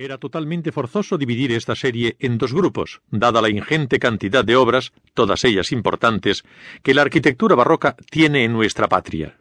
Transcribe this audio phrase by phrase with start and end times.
[0.00, 4.92] Era totalmente forzoso dividir esta serie en dos grupos, dada la ingente cantidad de obras,
[5.12, 6.44] todas ellas importantes,
[6.84, 9.36] que la arquitectura barroca tiene en nuestra patria.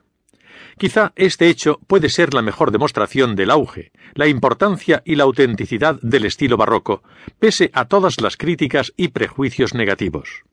[0.80, 6.00] Quizá este hecho puede ser la mejor demostración del auge, la importancia y la autenticidad
[6.02, 7.04] del estilo barroco,
[7.38, 10.44] pese a todas las críticas y prejuicios negativos.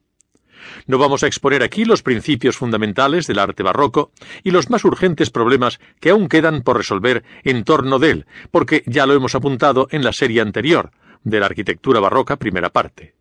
[0.87, 4.13] No vamos a exponer aquí los principios fundamentales del arte barroco
[4.43, 8.83] y los más urgentes problemas que aún quedan por resolver en torno de él, porque
[8.87, 10.91] ya lo hemos apuntado en la serie anterior,
[11.23, 13.15] de la arquitectura barroca primera parte.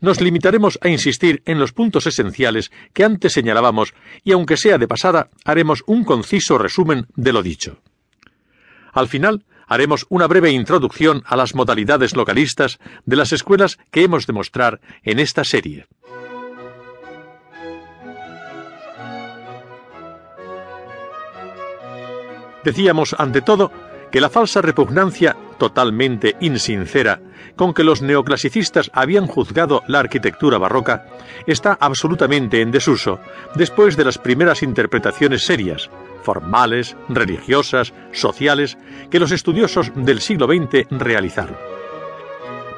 [0.00, 4.88] Nos limitaremos a insistir en los puntos esenciales que antes señalábamos y aunque sea de
[4.88, 7.80] pasada, haremos un conciso resumen de lo dicho.
[8.92, 14.26] Al final, haremos una breve introducción a las modalidades localistas de las escuelas que hemos
[14.26, 15.86] de mostrar en esta serie.
[22.64, 23.70] Decíamos, ante todo,
[24.10, 27.20] que la falsa repugnancia, totalmente insincera,
[27.56, 31.06] con que los neoclasicistas habían juzgado la arquitectura barroca,
[31.46, 33.18] está absolutamente en desuso
[33.54, 35.90] después de las primeras interpretaciones serias,
[36.22, 38.76] formales, religiosas, sociales,
[39.10, 41.71] que los estudiosos del siglo XX realizaron.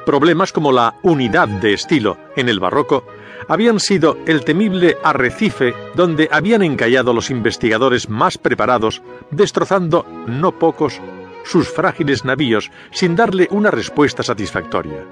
[0.05, 3.05] Problemas como la unidad de estilo en el barroco
[3.47, 11.01] habían sido el temible arrecife donde habían encallado los investigadores más preparados, destrozando no pocos
[11.43, 15.05] sus frágiles navíos sin darle una respuesta satisfactoria.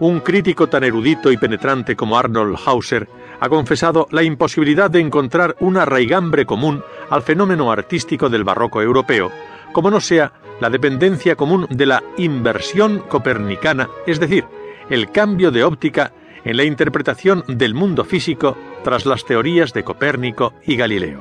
[0.00, 5.54] Un crítico tan erudito y penetrante como Arnold Hauser ha confesado la imposibilidad de encontrar
[5.60, 9.30] una raigambre común al fenómeno artístico del barroco europeo,
[9.72, 14.44] como no sea la dependencia común de la inversión copernicana, es decir,
[14.90, 16.12] el cambio de óptica
[16.44, 21.20] en la interpretación del mundo físico tras las teorías de Copérnico y Galileo.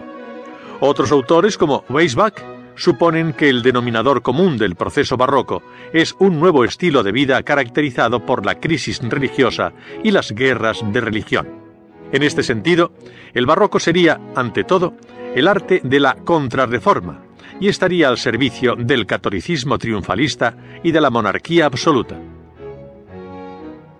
[0.79, 2.35] Otros autores, como Weisbach,
[2.75, 5.61] suponen que el denominador común del proceso barroco
[5.93, 10.99] es un nuevo estilo de vida caracterizado por la crisis religiosa y las guerras de
[10.99, 11.47] religión.
[12.11, 12.91] En este sentido,
[13.33, 14.93] el barroco sería, ante todo,
[15.35, 17.23] el arte de la contrarreforma
[17.63, 22.19] y estaría al servicio del catolicismo triunfalista y de la monarquía absoluta.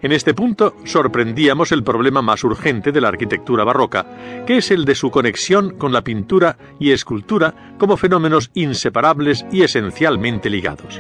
[0.02, 4.84] En este punto sorprendíamos el problema más urgente de la arquitectura barroca, que es el
[4.84, 11.00] de su conexión con la pintura y escultura como fenómenos inseparables y esencialmente ligados.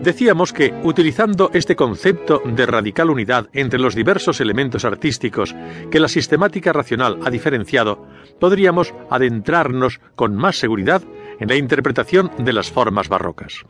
[0.00, 5.56] Decíamos que, utilizando este concepto de radical unidad entre los diversos elementos artísticos
[5.90, 8.06] que la sistemática racional ha diferenciado,
[8.38, 11.02] podríamos adentrarnos con más seguridad
[11.40, 13.64] en la interpretación de las formas barrocas.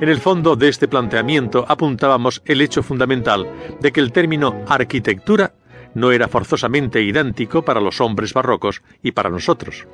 [0.00, 3.46] En el fondo de este planteamiento apuntábamos el hecho fundamental
[3.80, 5.52] de que el término arquitectura
[5.94, 9.86] no era forzosamente idéntico para los hombres barrocos y para nosotros.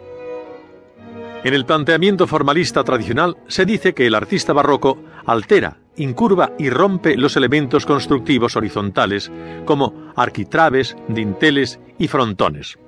[1.44, 7.16] En el planteamiento formalista tradicional se dice que el artista barroco altera, incurva y rompe
[7.16, 9.30] los elementos constructivos horizontales
[9.64, 12.78] como arquitraves, dinteles y frontones.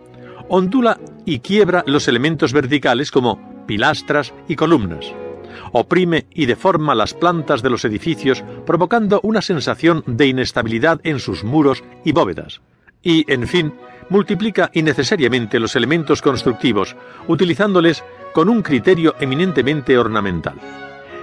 [0.48, 5.14] Ondula y quiebra los elementos verticales como pilastras y columnas
[5.72, 11.44] oprime y deforma las plantas de los edificios, provocando una sensación de inestabilidad en sus
[11.44, 12.60] muros y bóvedas.
[13.02, 13.74] Y, en fin,
[14.08, 16.96] multiplica innecesariamente los elementos constructivos,
[17.26, 20.56] utilizándoles con un criterio eminentemente ornamental.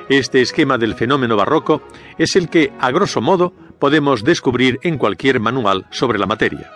[0.08, 1.82] Este esquema del fenómeno barroco
[2.18, 6.72] es el que, a grosso modo, podemos descubrir en cualquier manual sobre la materia.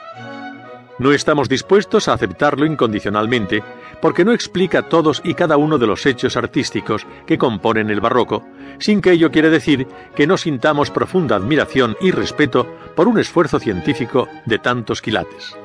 [0.99, 3.63] No estamos dispuestos a aceptarlo incondicionalmente,
[4.01, 8.45] porque no explica todos y cada uno de los hechos artísticos que componen el barroco,
[8.79, 12.67] sin que ello quiere decir que no sintamos profunda admiración y respeto
[12.97, 15.55] por un esfuerzo científico de tantos quilates.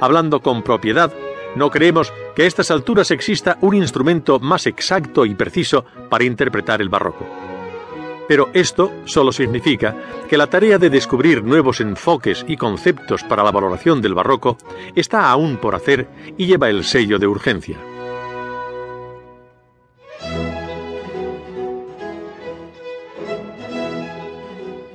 [0.00, 1.12] Hablando con propiedad,
[1.54, 6.80] no creemos que a estas alturas exista un instrumento más exacto y preciso para interpretar
[6.80, 7.49] el barroco.
[8.30, 9.96] Pero esto solo significa
[10.28, 14.56] que la tarea de descubrir nuevos enfoques y conceptos para la valoración del barroco
[14.94, 16.06] está aún por hacer
[16.38, 17.76] y lleva el sello de urgencia.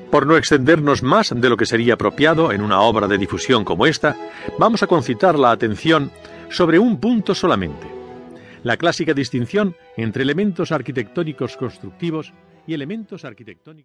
[0.09, 3.85] Por no extendernos más de lo que sería apropiado en una obra de difusión como
[3.85, 4.15] esta,
[4.57, 6.09] vamos a concitar la atención
[6.49, 7.85] sobre un punto solamente,
[8.63, 12.31] la clásica distinción entre elementos arquitectónicos constructivos
[12.67, 13.83] y elementos arquitectónicos.